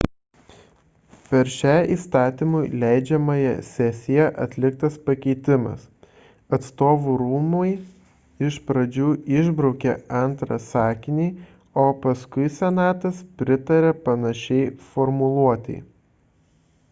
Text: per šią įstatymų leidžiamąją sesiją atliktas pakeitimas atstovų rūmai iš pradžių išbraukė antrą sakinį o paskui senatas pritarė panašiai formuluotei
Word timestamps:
per 1.31 1.49
šią 1.55 1.73
įstatymų 1.95 2.59
leidžiamąją 2.83 3.49
sesiją 3.67 4.23
atliktas 4.45 4.95
pakeitimas 5.09 5.83
atstovų 6.57 7.13
rūmai 7.23 7.69
iš 8.47 8.57
pradžių 8.71 9.09
išbraukė 9.41 9.93
antrą 10.21 10.59
sakinį 10.69 11.27
o 11.83 11.85
paskui 12.07 12.47
senatas 12.57 13.21
pritarė 13.43 13.93
panašiai 14.09 14.65
formuluotei 14.95 15.79